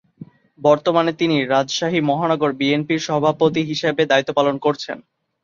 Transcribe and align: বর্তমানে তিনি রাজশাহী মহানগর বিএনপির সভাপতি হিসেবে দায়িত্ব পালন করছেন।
বর্তমানে 0.59 1.11
তিনি 1.13 1.35
রাজশাহী 1.45 1.99
মহানগর 2.09 2.51
বিএনপির 2.59 3.01
সভাপতি 3.07 3.61
হিসেবে 3.69 4.01
দায়িত্ব 4.11 4.31
পালন 4.37 4.55
করছেন। 4.65 4.97